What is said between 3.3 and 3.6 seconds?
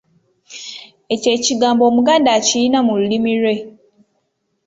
lwe.